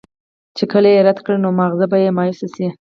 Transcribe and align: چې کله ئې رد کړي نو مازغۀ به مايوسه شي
چې 0.57 0.63
کله 0.71 0.87
ئې 0.93 1.01
رد 1.07 1.19
کړي 1.25 1.37
نو 1.45 1.49
مازغۀ 1.59 1.85
به 1.91 1.97
مايوسه 2.17 2.47
شي 2.55 2.67